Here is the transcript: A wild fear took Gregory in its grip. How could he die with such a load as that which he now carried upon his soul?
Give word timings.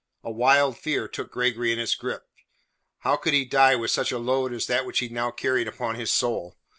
A 0.23 0.31
wild 0.31 0.79
fear 0.79 1.07
took 1.07 1.31
Gregory 1.31 1.71
in 1.71 1.77
its 1.77 1.93
grip. 1.93 2.25
How 3.01 3.15
could 3.17 3.35
he 3.35 3.45
die 3.45 3.75
with 3.75 3.91
such 3.91 4.11
a 4.11 4.17
load 4.17 4.51
as 4.51 4.65
that 4.65 4.83
which 4.83 4.97
he 4.97 5.09
now 5.09 5.29
carried 5.29 5.67
upon 5.67 5.93
his 5.93 6.11
soul? 6.11 6.55